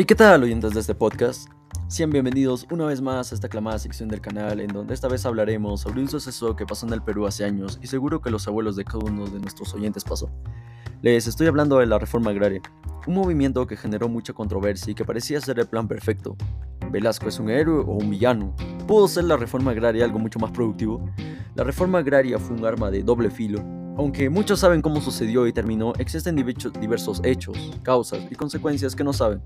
[0.00, 1.50] Hey, ¿qué tal oyentes de este podcast?
[1.86, 5.26] Sean bienvenidos una vez más a esta aclamada sección del canal en donde esta vez
[5.26, 8.48] hablaremos sobre un suceso que pasó en el Perú hace años y seguro que los
[8.48, 10.30] abuelos de cada uno de nuestros oyentes pasó.
[11.02, 12.62] Les estoy hablando de la reforma agraria,
[13.06, 16.34] un movimiento que generó mucha controversia y que parecía ser el plan perfecto.
[16.90, 18.56] ¿Velasco es un héroe o un villano?
[18.86, 21.04] ¿Pudo ser la reforma agraria algo mucho más productivo?
[21.56, 23.62] La reforma agraria fue un arma de doble filo
[23.96, 29.12] aunque muchos saben cómo sucedió y terminó, existen diversos hechos, causas y consecuencias que no
[29.12, 29.42] saben.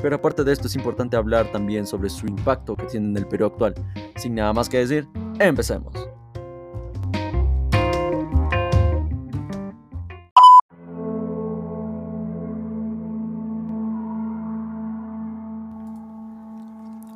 [0.00, 3.26] Pero aparte de esto es importante hablar también sobre su impacto que tiene en el
[3.26, 3.74] Perú actual.
[4.16, 5.94] Sin nada más que decir, empecemos.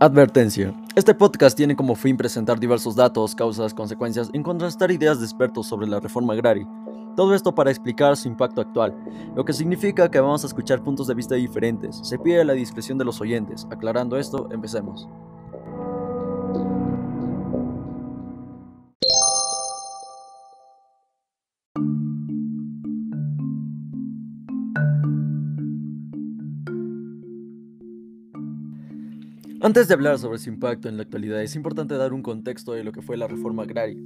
[0.03, 0.73] Advertencia.
[0.97, 5.67] Este podcast tiene como fin presentar diversos datos, causas, consecuencias y contrastar ideas de expertos
[5.67, 6.67] sobre la reforma agraria.
[7.21, 8.97] Todo esto para explicar su impacto actual,
[9.37, 12.01] lo que significa que vamos a escuchar puntos de vista diferentes.
[12.03, 13.67] Se pide la discreción de los oyentes.
[13.71, 15.07] Aclarando esto, empecemos.
[29.61, 32.83] Antes de hablar sobre su impacto en la actualidad, es importante dar un contexto de
[32.83, 34.01] lo que fue la reforma agraria.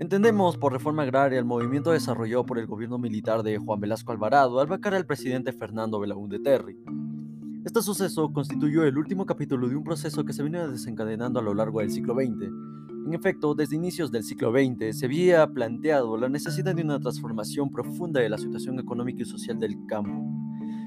[0.00, 4.60] Entendemos por reforma agraria el movimiento desarrollado por el gobierno militar de Juan Velasco Alvarado
[4.60, 6.78] al vacar al presidente Fernando Belaúnde Terry.
[7.64, 11.52] Este suceso constituyó el último capítulo de un proceso que se vino desencadenando a lo
[11.52, 12.44] largo del siglo XX.
[13.06, 17.68] En efecto, desde inicios del siglo XX se había planteado la necesidad de una transformación
[17.68, 20.24] profunda de la situación económica y social del campo,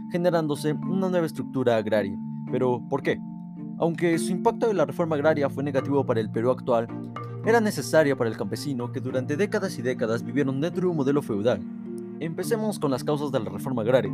[0.09, 2.17] generándose una nueva estructura agraria.
[2.49, 3.19] Pero, ¿por qué?
[3.77, 6.87] Aunque su impacto de la reforma agraria fue negativo para el Perú actual,
[7.43, 11.21] era necesaria para el campesino que durante décadas y décadas vivieron dentro de un modelo
[11.21, 11.59] feudal.
[12.19, 14.13] Empecemos con las causas de la reforma agraria.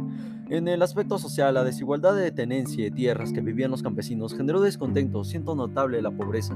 [0.49, 4.61] En el aspecto social, la desigualdad de tenencia de tierras que vivían los campesinos generó
[4.61, 6.55] descontento, siendo notable la pobreza.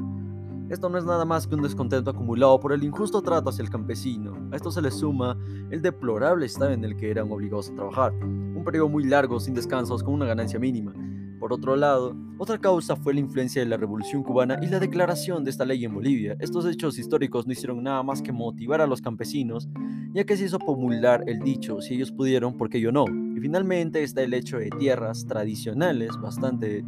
[0.69, 3.69] Esto no es nada más que un descontento acumulado por el injusto trato hacia el
[3.69, 4.37] campesino.
[4.53, 5.37] A esto se le suma
[5.69, 9.53] el deplorable estado en el que eran obligados a trabajar, un periodo muy largo sin
[9.53, 10.93] descansos con una ganancia mínima.
[11.41, 15.43] Por otro lado, otra causa fue la influencia de la Revolución cubana y la declaración
[15.43, 16.35] de esta ley en Bolivia.
[16.39, 19.67] Estos hechos históricos no hicieron nada más que motivar a los campesinos,
[20.13, 23.05] ya que se hizo popular el dicho, si ellos pudieron, ¿por qué yo no?
[23.35, 26.85] Y finalmente está el hecho de tierras tradicionales bastante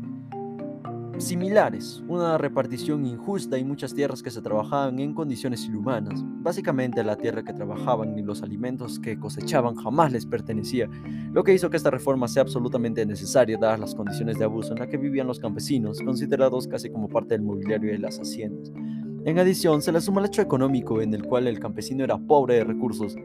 [1.18, 6.22] similares, una repartición injusta y muchas tierras que se trabajaban en condiciones inhumanas.
[6.42, 10.90] Básicamente la tierra que trabajaban y los alimentos que cosechaban jamás les pertenecía,
[11.32, 14.80] lo que hizo que esta reforma sea absolutamente necesaria dadas las condiciones de abuso en
[14.80, 18.72] las que vivían los campesinos, considerados casi como parte del mobiliario de las haciendas.
[19.26, 22.56] En adición, se le suma el hecho económico en el cual el campesino era pobre
[22.56, 23.16] de recursos,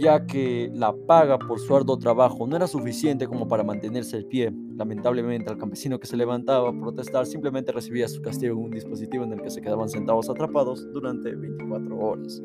[0.00, 4.26] ya que la paga por su arduo trabajo no era suficiente como para mantenerse el
[4.26, 4.52] pie.
[4.76, 9.24] Lamentablemente, el campesino que se levantaba a protestar simplemente recibía su castigo en un dispositivo
[9.24, 12.42] en el que se quedaban sentados atrapados durante 24 horas.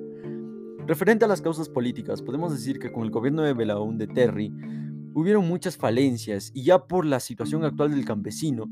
[0.85, 4.53] Referente a las causas políticas, podemos decir que con el gobierno de Belaúnde Terry
[5.13, 8.69] hubieron muchas falencias y ya por la situación actual del campesino,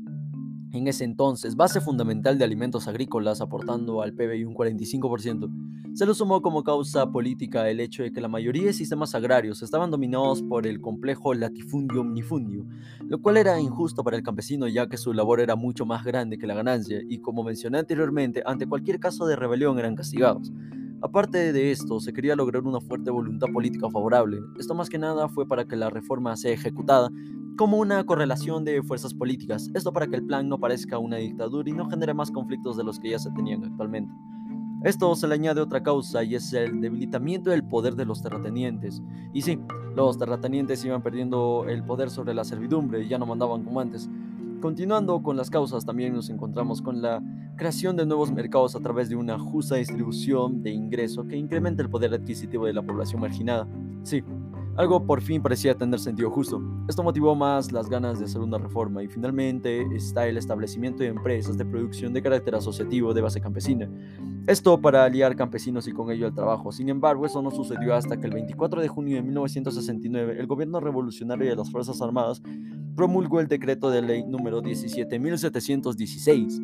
[0.78, 6.14] en ese entonces, base fundamental de alimentos agrícolas aportando al PBI un 45%, se lo
[6.14, 10.42] sumó como causa política el hecho de que la mayoría de sistemas agrarios estaban dominados
[10.42, 12.66] por el complejo latifundio-omnifundio,
[13.06, 16.38] lo cual era injusto para el campesino ya que su labor era mucho más grande
[16.38, 20.52] que la ganancia y como mencioné anteriormente, ante cualquier caso de rebelión eran castigados.
[21.04, 24.40] Aparte de esto, se quería lograr una fuerte voluntad política favorable.
[24.58, 27.10] Esto más que nada fue para que la reforma sea ejecutada
[27.58, 29.68] como una correlación de fuerzas políticas.
[29.74, 32.84] Esto para que el plan no parezca una dictadura y no genere más conflictos de
[32.84, 34.14] los que ya se tenían actualmente.
[34.82, 39.02] Esto se le añade otra causa y es el debilitamiento del poder de los terratenientes.
[39.34, 39.60] Y sí,
[39.94, 44.08] los terratenientes iban perdiendo el poder sobre la servidumbre y ya no mandaban como antes.
[44.62, 47.22] Continuando con las causas, también nos encontramos con la
[47.56, 51.90] creación de nuevos mercados a través de una justa distribución de ingreso que incrementa el
[51.90, 53.68] poder adquisitivo de la población marginada.
[54.02, 54.22] Sí,
[54.76, 56.60] algo por fin parecía tener sentido justo.
[56.88, 61.10] Esto motivó más las ganas de hacer una reforma y finalmente está el establecimiento de
[61.10, 63.88] empresas de producción de carácter asociativo de base campesina.
[64.48, 66.72] Esto para aliar campesinos y con ello el trabajo.
[66.72, 70.80] Sin embargo, eso no sucedió hasta que el 24 de junio de 1969 el gobierno
[70.80, 72.42] revolucionario de las Fuerzas Armadas
[72.96, 76.60] promulgó el decreto de ley número 17716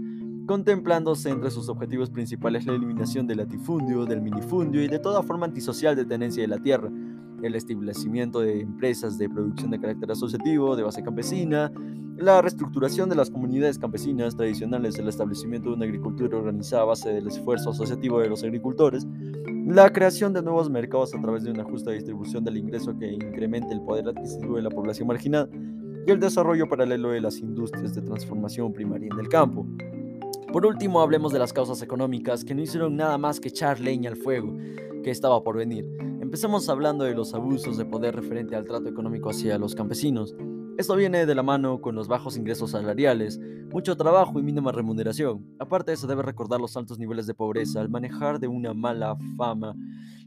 [0.51, 5.47] contemplándose entre sus objetivos principales la eliminación del latifundio, del minifundio y de toda forma
[5.47, 6.91] antisocial de tenencia de la tierra,
[7.41, 11.71] el establecimiento de empresas de producción de carácter asociativo, de base campesina,
[12.17, 17.11] la reestructuración de las comunidades campesinas tradicionales, el establecimiento de una agricultura organizada a base
[17.11, 19.07] del esfuerzo asociativo de los agricultores,
[19.69, 23.73] la creación de nuevos mercados a través de una justa distribución del ingreso que incremente
[23.73, 25.49] el poder adquisitivo de la población marginada,
[26.09, 29.65] y el desarrollo paralelo de las industrias de transformación primaria en el campo.
[30.53, 34.11] Por último, hablemos de las causas económicas que no hicieron nada más que echar leña
[34.11, 34.57] al fuego
[35.05, 35.87] que estaba por venir.
[36.21, 40.35] Empezamos hablando de los abusos de poder referente al trato económico hacia los campesinos.
[40.77, 43.39] Esto viene de la mano con los bajos ingresos salariales,
[43.73, 45.47] mucho trabajo y mínima remuneración.
[45.61, 49.77] Aparte eso, debe recordar los altos niveles de pobreza al manejar de una mala fama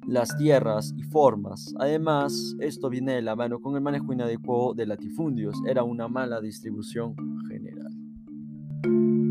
[0.08, 1.74] las tierras y formas.
[1.80, 5.58] Además, esto viene de la mano con el manejo inadecuado de latifundios.
[5.68, 7.14] Era una mala distribución
[7.50, 9.23] general.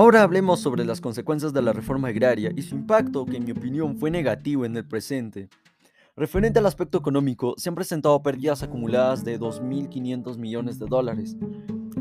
[0.00, 3.50] Ahora hablemos sobre las consecuencias de la reforma agraria y su impacto, que en mi
[3.50, 5.50] opinión fue negativo en el presente.
[6.16, 11.36] Referente al aspecto económico, se han presentado pérdidas acumuladas de 2.500 millones de dólares.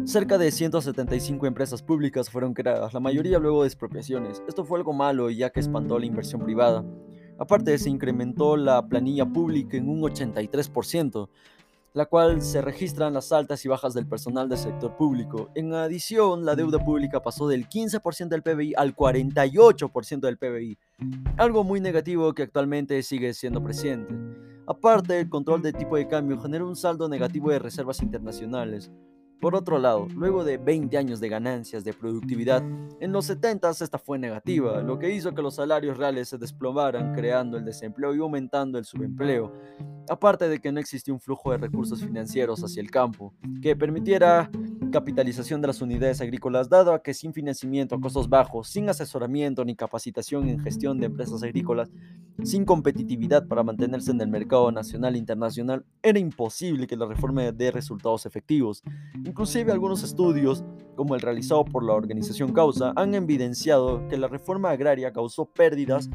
[0.05, 4.41] Cerca de 175 empresas públicas fueron creadas, la mayoría luego de expropiaciones.
[4.47, 6.85] Esto fue algo malo ya que espantó la inversión privada.
[7.37, 11.27] Aparte, se incrementó la planilla pública en un 83%,
[11.93, 15.49] la cual se registran las altas y bajas del personal del sector público.
[15.55, 20.77] En adición, la deuda pública pasó del 15% del PBI al 48% del PBI,
[21.37, 24.13] algo muy negativo que actualmente sigue siendo presente.
[24.67, 28.91] Aparte, el control de tipo de cambio generó un saldo negativo de reservas internacionales,
[29.39, 32.61] por otro lado, luego de 20 años de ganancias de productividad,
[32.99, 37.13] en los 70 esta fue negativa, lo que hizo que los salarios reales se desplomaran,
[37.13, 39.53] creando el desempleo y aumentando el subempleo,
[40.09, 44.49] aparte de que no existía un flujo de recursos financieros hacia el campo, que permitiera
[44.91, 49.63] capitalización de las unidades agrícolas, dado a que sin financiamiento a costos bajos, sin asesoramiento
[49.63, 51.91] ni capacitación en gestión de empresas agrícolas,
[52.43, 57.51] sin competitividad para mantenerse en el mercado nacional e internacional, era imposible que la reforma
[57.51, 58.83] dé resultados efectivos.
[59.25, 60.63] Inclusive algunos estudios,
[60.95, 66.09] como el realizado por la organización Causa, han evidenciado que la reforma agraria causó pérdidas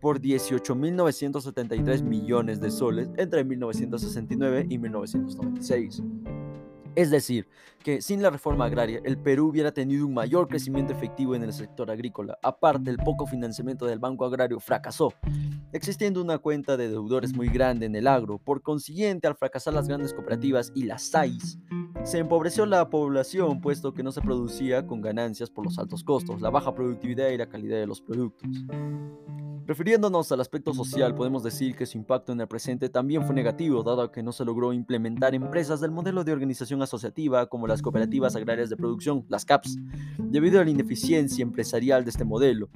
[0.00, 6.02] por 18.973 millones de soles entre 1969 y 1996.
[6.96, 7.46] Es decir,
[7.82, 11.52] que sin la reforma agraria, el Perú hubiera tenido un mayor crecimiento efectivo en el
[11.52, 12.38] sector agrícola.
[12.42, 15.14] Aparte, el poco financiamiento del Banco Agrario fracasó,
[15.72, 18.38] existiendo una cuenta de deudores muy grande en el agro.
[18.38, 21.58] Por consiguiente, al fracasar las grandes cooperativas y las SAIs,
[22.02, 26.40] se empobreció la población, puesto que no se producía con ganancias por los altos costos,
[26.40, 28.50] la baja productividad y la calidad de los productos.
[29.66, 33.82] Refiriéndonos al aspecto social, podemos decir que su impacto en el presente también fue negativo,
[33.82, 38.34] dado que no se logró implementar empresas del modelo de organización asociativa como las cooperativas
[38.34, 39.78] agrarias de producción, las CAPS,
[40.18, 42.68] debido a la ineficiencia empresarial de este modelo,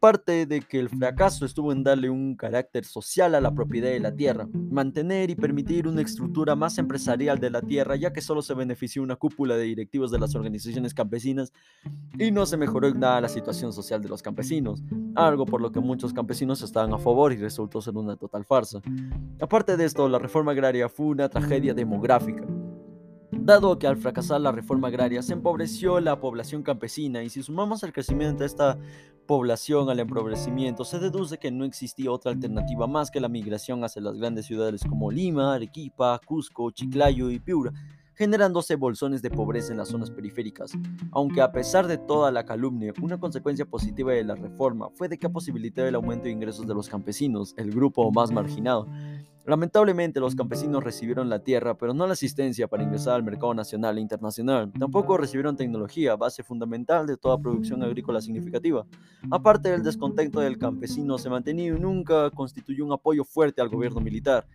[0.00, 3.98] Parte de que el fracaso estuvo en darle un carácter social a la propiedad de
[3.98, 8.40] la tierra, mantener y permitir una estructura más empresarial de la tierra, ya que solo
[8.42, 11.52] se benefició una cúpula de directivos de las organizaciones campesinas
[12.16, 14.82] y no se mejoró nada la situación social de los campesinos,
[15.16, 18.80] algo por lo que muchos campesinos estaban a favor y resultó ser una total farsa.
[19.40, 22.44] Aparte de esto, la reforma agraria fue una tragedia demográfica
[23.48, 27.82] dado que al fracasar la reforma agraria se empobreció la población campesina y si sumamos
[27.82, 28.78] el crecimiento de esta
[29.26, 34.02] población al empobrecimiento, se deduce que no existía otra alternativa más que la migración hacia
[34.02, 37.72] las grandes ciudades como Lima, Arequipa, Cusco, Chiclayo y Piura,
[38.12, 40.72] generándose bolsones de pobreza en las zonas periféricas.
[41.12, 45.18] Aunque a pesar de toda la calumnia, una consecuencia positiva de la reforma fue de
[45.18, 48.86] que posibilitó el aumento de ingresos de los campesinos, el grupo más marginado,
[49.48, 53.96] Lamentablemente los campesinos recibieron la tierra, pero no la asistencia para ingresar al mercado nacional
[53.96, 54.70] e internacional.
[54.78, 58.84] Tampoco recibieron tecnología, base fundamental de toda producción agrícola significativa.
[59.30, 64.02] Aparte del descontento del campesino, se mantenía y nunca constituyó un apoyo fuerte al gobierno
[64.02, 64.46] militar.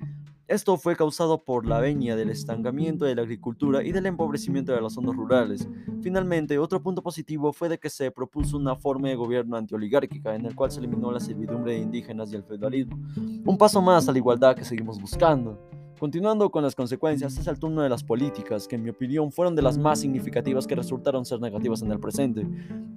[0.47, 4.81] Esto fue causado por la venia del estancamiento de la agricultura y del empobrecimiento de
[4.81, 5.69] las zonas rurales.
[6.01, 10.45] Finalmente, otro punto positivo fue de que se propuso una forma de gobierno antioligárquica en
[10.45, 12.99] el cual se eliminó la servidumbre de indígenas y el feudalismo.
[13.45, 15.57] Un paso más a la igualdad que seguimos buscando.
[16.03, 19.55] Continuando con las consecuencias, es el turno de las políticas, que en mi opinión fueron
[19.55, 22.45] de las más significativas que resultaron ser negativas en el presente.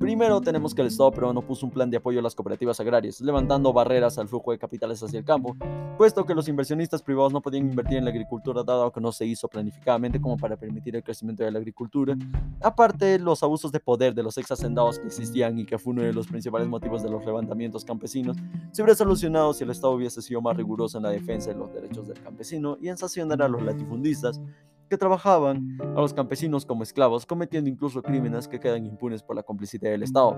[0.01, 3.21] Primero tenemos que el Estado peruano puso un plan de apoyo a las cooperativas agrarias,
[3.21, 5.57] levantando barreras al flujo de capitales hacia el campo,
[5.97, 9.25] puesto que los inversionistas privados no podían invertir en la agricultura dado que no se
[9.25, 12.17] hizo planificadamente como para permitir el crecimiento de la agricultura.
[12.61, 16.03] Aparte, los abusos de poder de los ex hacendados que existían y que fue uno
[16.03, 18.37] de los principales motivos de los levantamientos campesinos,
[18.73, 21.73] se hubiera solucionado si el Estado hubiese sido más riguroso en la defensa de los
[21.73, 24.41] derechos del campesino y en sancionar a los latifundistas
[24.89, 29.43] que trabajaban a los campesinos como esclavos, cometiendo incluso crímenes que quedan impunes por la
[29.43, 30.37] complicidad del Estado.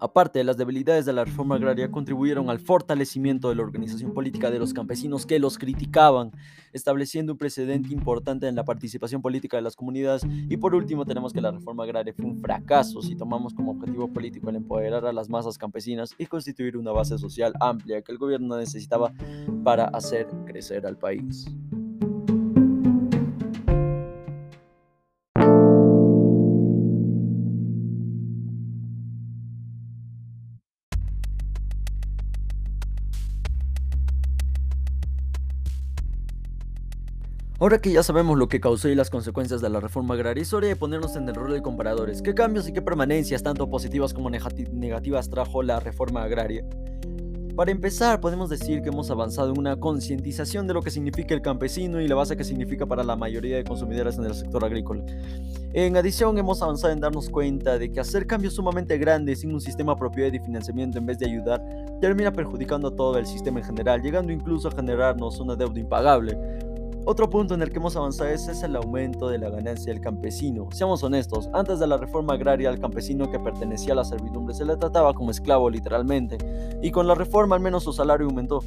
[0.00, 4.58] Aparte, las debilidades de la reforma agraria contribuyeron al fortalecimiento de la organización política de
[4.58, 6.30] los campesinos que los criticaban,
[6.72, 10.22] estableciendo un precedente importante en la participación política de las comunidades.
[10.48, 14.08] Y por último, tenemos que la reforma agraria fue un fracaso si tomamos como objetivo
[14.12, 18.18] político el empoderar a las masas campesinas y constituir una base social amplia que el
[18.18, 19.12] gobierno necesitaba
[19.64, 21.46] para hacer crecer al país.
[37.60, 40.52] Ahora que ya sabemos lo que causó y las consecuencias de la reforma agraria, es
[40.52, 42.22] hora de ponernos en el rol de comparadores.
[42.22, 46.64] ¿Qué cambios y qué permanencias, tanto positivas como negativas, trajo la reforma agraria?
[47.56, 51.42] Para empezar, podemos decir que hemos avanzado en una concientización de lo que significa el
[51.42, 55.02] campesino y la base que significa para la mayoría de consumidores en el sector agrícola.
[55.72, 59.60] En adición, hemos avanzado en darnos cuenta de que hacer cambios sumamente grandes sin un
[59.60, 61.60] sistema propio de financiamiento en vez de ayudar
[62.00, 66.38] termina perjudicando a todo el sistema en general, llegando incluso a generarnos una deuda impagable.
[67.10, 70.68] Otro punto en el que hemos avanzado es, el aumento de la ganancia del campesino.
[70.72, 74.66] Seamos honestos, antes de la reforma agraria al campesino que pertenecía a la servidumbre se
[74.66, 76.36] le trataba como esclavo literalmente,
[76.82, 78.60] y con la reforma al menos su salario aumentó.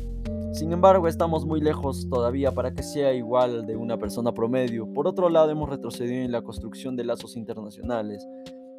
[0.54, 4.92] Sin embargo, estamos muy lejos todavía para que sea igual de una persona promedio.
[4.92, 8.28] Por otro lado, hemos retrocedido en la construcción de lazos internacionales.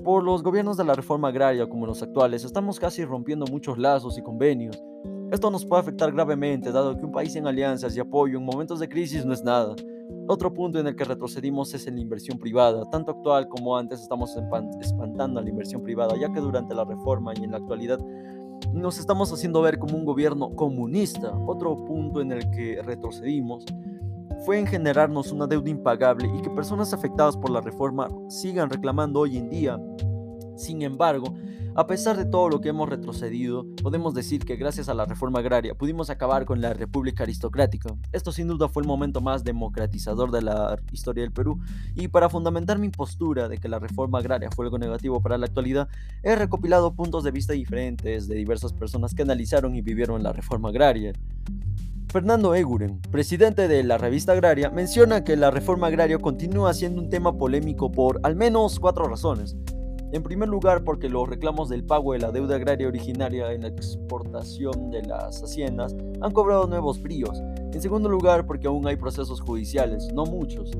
[0.02, 4.18] Por los gobiernos de la reforma agraria como los actuales, estamos casi rompiendo muchos lazos
[4.18, 4.82] y convenios.
[5.32, 8.78] Esto nos puede afectar gravemente, dado que un país en alianzas y apoyo en momentos
[8.78, 9.74] de crisis no es nada.
[10.28, 12.84] Otro punto en el que retrocedimos es en la inversión privada.
[12.90, 14.36] Tanto actual como antes estamos
[14.82, 17.98] espantando a la inversión privada, ya que durante la reforma y en la actualidad
[18.74, 21.34] nos estamos haciendo ver como un gobierno comunista.
[21.46, 23.64] Otro punto en el que retrocedimos
[24.44, 29.20] fue en generarnos una deuda impagable y que personas afectadas por la reforma sigan reclamando
[29.20, 29.80] hoy en día.
[30.56, 31.32] Sin embargo,
[31.74, 35.38] a pesar de todo lo que hemos retrocedido, podemos decir que gracias a la reforma
[35.38, 37.94] agraria pudimos acabar con la república aristocrática.
[38.12, 41.60] Esto sin duda fue el momento más democratizador de la historia del Perú
[41.94, 45.46] y para fundamentar mi postura de que la reforma agraria fue algo negativo para la
[45.46, 45.88] actualidad,
[46.22, 50.68] he recopilado puntos de vista diferentes de diversas personas que analizaron y vivieron la reforma
[50.68, 51.12] agraria.
[52.12, 57.08] Fernando Eguren, presidente de la revista Agraria, menciona que la reforma agraria continúa siendo un
[57.08, 59.56] tema polémico por al menos cuatro razones.
[60.12, 63.68] En primer lugar, porque los reclamos del pago de la deuda agraria originaria en la
[63.68, 67.40] exportación de las haciendas han cobrado nuevos bríos.
[67.72, 70.70] En segundo lugar, porque aún hay procesos judiciales, no muchos.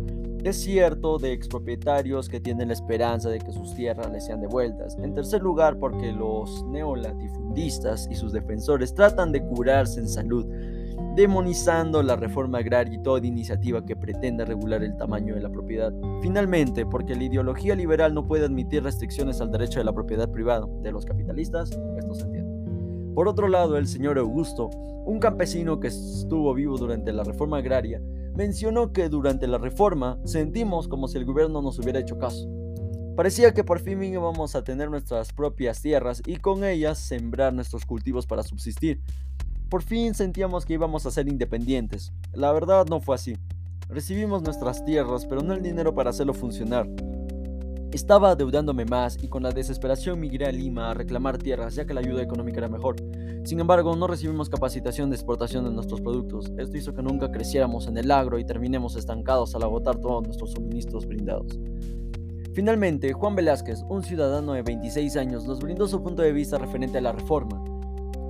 [0.45, 4.99] Es cierto de expropietarios que tienen la esperanza de que sus tierras les sean devueltas.
[4.99, 10.45] En tercer lugar, porque los neolatifundistas y sus defensores tratan de curarse en salud
[11.15, 15.93] demonizando la reforma agraria y toda iniciativa que pretenda regular el tamaño de la propiedad.
[16.23, 20.67] Finalmente, porque la ideología liberal no puede admitir restricciones al derecho de la propiedad privada
[20.81, 22.53] de los capitalistas, esto se entiende.
[23.15, 24.71] Por otro lado, el señor Augusto,
[25.05, 28.01] un campesino que estuvo vivo durante la reforma agraria,
[28.35, 32.49] mencionó que durante la reforma sentimos como si el gobierno nos hubiera hecho caso.
[33.15, 37.85] Parecía que por fin íbamos a tener nuestras propias tierras y con ellas sembrar nuestros
[37.85, 39.03] cultivos para subsistir,
[39.73, 42.13] por fin sentíamos que íbamos a ser independientes.
[42.35, 43.39] La verdad no fue así.
[43.89, 46.87] Recibimos nuestras tierras, pero no el dinero para hacerlo funcionar.
[47.91, 51.95] Estaba adeudándome más y con la desesperación migré a Lima a reclamar tierras ya que
[51.95, 52.97] la ayuda económica era mejor.
[53.45, 56.53] Sin embargo, no recibimos capacitación de exportación de nuestros productos.
[56.59, 60.53] Esto hizo que nunca creciéramos en el agro y terminemos estancados al agotar todos nuestros
[60.53, 61.59] suministros brindados.
[62.53, 66.99] Finalmente, Juan Velázquez, un ciudadano de 26 años, nos brindó su punto de vista referente
[66.99, 67.62] a la reforma.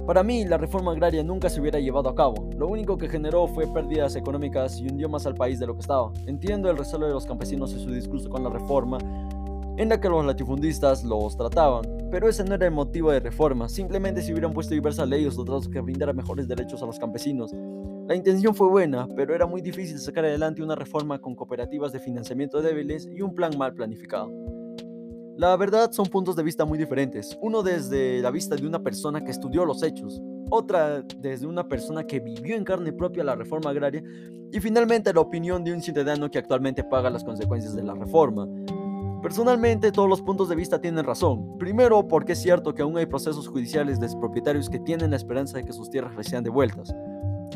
[0.06, 2.50] Para mí, la reforma agraria nunca se hubiera llevado a cabo.
[2.56, 5.80] Lo único que generó fue pérdidas económicas y hundió más al país de lo que
[5.80, 6.12] estaba.
[6.26, 8.98] Entiendo el recelo de los campesinos y su discurso con la reforma,
[9.76, 13.68] en la que los latifundistas los trataban, pero ese no era el motivo de reforma.
[13.68, 17.52] Simplemente se hubieran puesto diversas leyes o tratos que brindaran mejores derechos a los campesinos.
[18.08, 22.00] La intención fue buena, pero era muy difícil sacar adelante una reforma con cooperativas de
[22.00, 24.41] financiamiento débiles y un plan mal planificado.
[25.36, 27.38] La verdad son puntos de vista muy diferentes.
[27.40, 30.20] Uno desde la vista de una persona que estudió los hechos,
[30.50, 34.02] otra desde una persona que vivió en carne propia la reforma agraria
[34.52, 38.46] y finalmente la opinión de un ciudadano que actualmente paga las consecuencias de la reforma.
[39.22, 41.56] Personalmente todos los puntos de vista tienen razón.
[41.56, 45.56] Primero porque es cierto que aún hay procesos judiciales de propietarios que tienen la esperanza
[45.56, 46.94] de que sus tierras les sean devueltas.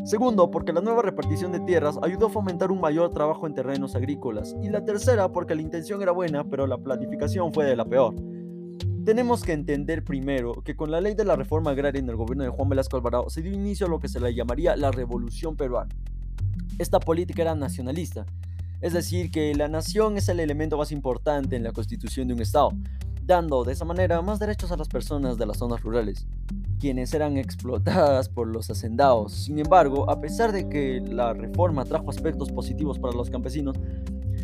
[0.06, 3.96] Segundo, porque la nueva repartición de tierras ayudó a fomentar un mayor trabajo en terrenos
[3.96, 4.54] agrícolas.
[4.62, 8.14] Y la tercera, porque la intención era buena, pero la planificación fue de la peor.
[9.04, 12.44] Tenemos que entender primero que con la ley de la reforma agraria en el gobierno
[12.44, 15.56] de Juan Velasco Alvarado se dio inicio a lo que se le llamaría la revolución
[15.56, 15.92] peruana.
[16.78, 18.26] Esta política era nacionalista,
[18.80, 22.42] es decir, que la nación es el elemento más importante en la constitución de un
[22.42, 22.70] Estado.
[23.26, 26.26] Dando de esa manera más derechos a las personas de las zonas rurales,
[26.78, 29.32] quienes eran explotadas por los hacendados.
[29.32, 33.76] Sin embargo, a pesar de que la reforma trajo aspectos positivos para los campesinos,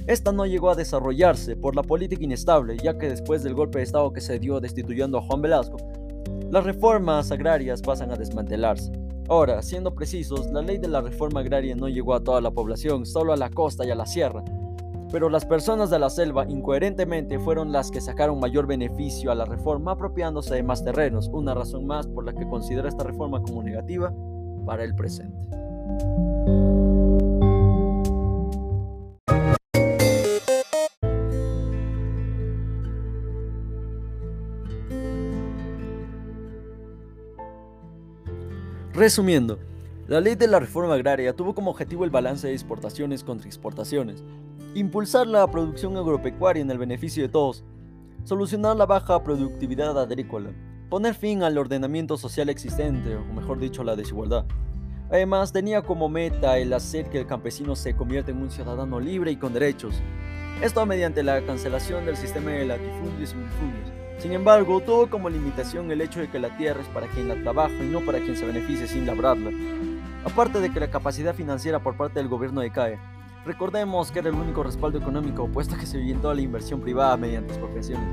[0.08, 3.84] esta no llegó a desarrollarse por la política inestable, ya que después del golpe de
[3.84, 5.76] Estado que se dio destituyendo a Juan Velasco,
[6.50, 8.90] las reformas agrarias pasan a desmantelarse.
[9.28, 13.06] Ahora, siendo precisos, la ley de la reforma agraria no llegó a toda la población,
[13.06, 14.42] solo a la costa y a la sierra.
[15.12, 19.44] Pero las personas de la selva incoherentemente fueron las que sacaron mayor beneficio a la
[19.44, 23.62] reforma apropiándose de más terrenos, una razón más por la que considera esta reforma como
[23.62, 24.10] negativa
[24.64, 25.36] para el presente.
[38.94, 39.58] Resumiendo,
[40.06, 44.22] la ley de la reforma agraria tuvo como objetivo el balance de exportaciones contra exportaciones,
[44.74, 47.64] impulsar la producción agropecuaria en el beneficio de todos,
[48.24, 50.50] solucionar la baja productividad agrícola,
[50.88, 54.44] poner fin al ordenamiento social existente, o mejor dicho, la desigualdad.
[55.10, 59.30] Además, tenía como meta el hacer que el campesino se convierta en un ciudadano libre
[59.30, 60.00] y con derechos.
[60.62, 65.90] Esto mediante la cancelación del sistema de latifundios y minifundios sin embargo, tuvo como limitación
[65.90, 68.36] el hecho de que la tierra es para quien la trabaja y no para quien
[68.36, 69.50] se beneficie sin labrarla.
[70.24, 73.00] Aparte de que la capacidad financiera por parte del gobierno decae.
[73.44, 77.52] Recordemos que era el único respaldo económico, puesto que se orientó la inversión privada mediante
[77.52, 78.06] expropiaciones.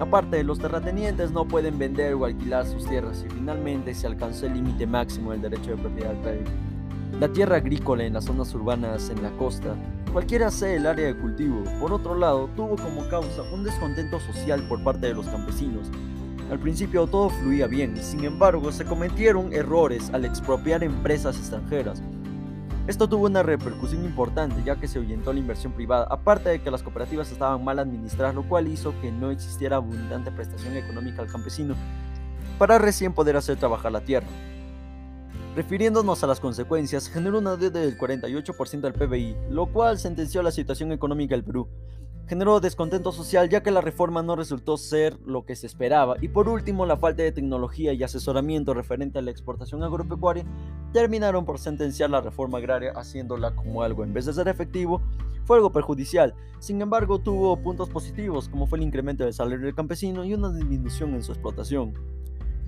[0.00, 4.54] Aparte, los terratenientes no pueden vender o alquilar sus tierras y finalmente se alcanzó el
[4.54, 6.46] límite máximo del derecho de propiedad previo.
[7.20, 9.76] La tierra agrícola en las zonas urbanas en la costa
[10.10, 11.62] cualquiera sea el área de cultivo.
[11.78, 15.88] Por otro lado, tuvo como causa un descontento social por parte de los campesinos.
[16.50, 22.02] Al principio todo fluía bien, sin embargo se cometieron errores al expropiar empresas extranjeras.
[22.88, 26.70] Esto tuvo una repercusión importante ya que se ahuyentó la inversión privada, aparte de que
[26.70, 31.28] las cooperativas estaban mal administradas, lo cual hizo que no existiera abundante prestación económica al
[31.28, 31.76] campesino
[32.58, 34.26] para recién poder hacer trabajar la tierra.
[35.54, 40.50] Refiriéndonos a las consecuencias, generó una deuda del 48% del PBI, lo cual sentenció la
[40.50, 41.68] situación económica del Perú.
[42.26, 46.28] Generó descontento social ya que la reforma no resultó ser lo que se esperaba y
[46.28, 50.44] por último la falta de tecnología y asesoramiento referente a la exportación agropecuaria
[50.92, 55.02] terminaron por sentenciar la reforma agraria haciéndola como algo en vez de ser efectivo
[55.44, 56.34] fue algo perjudicial.
[56.60, 60.52] Sin embargo tuvo puntos positivos como fue el incremento del salario del campesino y una
[60.52, 61.92] disminución en su explotación.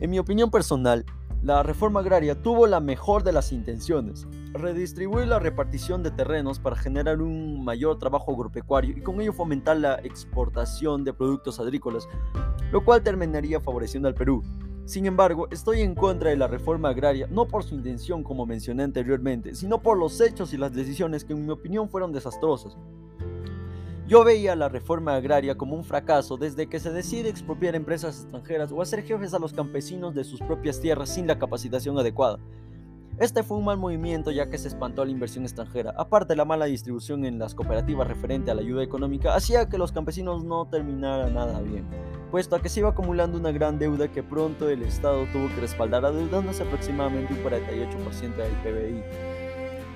[0.00, 1.04] En mi opinión personal,
[1.44, 6.74] la reforma agraria tuvo la mejor de las intenciones, redistribuir la repartición de terrenos para
[6.74, 12.08] generar un mayor trabajo agropecuario y con ello fomentar la exportación de productos agrícolas,
[12.72, 14.42] lo cual terminaría favoreciendo al Perú.
[14.86, 18.84] Sin embargo, estoy en contra de la reforma agraria no por su intención como mencioné
[18.84, 22.74] anteriormente, sino por los hechos y las decisiones que en mi opinión fueron desastrosas.
[24.14, 28.70] Yo veía la reforma agraria como un fracaso desde que se decide expropiar empresas extranjeras
[28.70, 32.38] o hacer jefes a los campesinos de sus propias tierras sin la capacitación adecuada.
[33.18, 36.66] Este fue un mal movimiento ya que se espantó la inversión extranjera, aparte la mala
[36.66, 41.34] distribución en las cooperativas referente a la ayuda económica hacía que los campesinos no terminaran
[41.34, 41.84] nada bien,
[42.30, 45.60] puesto a que se iba acumulando una gran deuda que pronto el Estado tuvo que
[45.60, 49.33] respaldar adeudándose aproximadamente un 48% del PBI.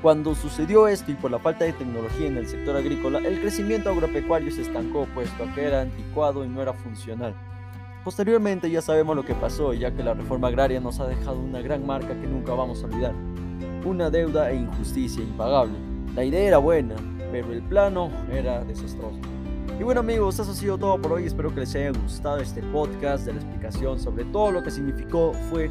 [0.02, 3.90] Cuando sucedió esto y por la falta de tecnología en el sector agrícola, el crecimiento
[3.90, 7.34] agropecuario se estancó, puesto que era anticuado y no era funcional.
[8.04, 11.60] Posteriormente ya sabemos lo que pasó, ya que la reforma agraria nos ha dejado una
[11.60, 13.12] gran marca que nunca vamos a olvidar.
[13.84, 15.74] Una deuda e injusticia impagable.
[16.14, 16.94] La idea era buena,
[17.32, 19.18] pero el plano era desastroso.
[19.80, 21.26] Y bueno amigos, eso ha sido todo por hoy.
[21.26, 25.32] Espero que les haya gustado este podcast de la explicación sobre todo lo que significó
[25.50, 25.68] fue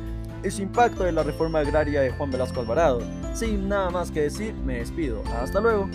[0.48, 3.02] ese impacto de la reforma agraria de Juan Velasco Alvarado.
[3.34, 5.24] Sin nada más que decir, me despido.
[5.42, 5.90] Hasta luego.